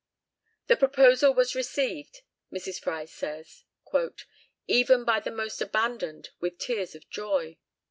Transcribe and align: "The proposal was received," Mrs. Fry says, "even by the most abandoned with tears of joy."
"The 0.65 0.75
proposal 0.77 1.31
was 1.35 1.53
received," 1.53 2.23
Mrs. 2.51 2.79
Fry 2.79 3.05
says, 3.05 3.65
"even 4.65 5.03
by 5.05 5.19
the 5.19 5.29
most 5.29 5.61
abandoned 5.61 6.31
with 6.39 6.57
tears 6.57 6.95
of 6.95 7.07
joy." 7.07 7.59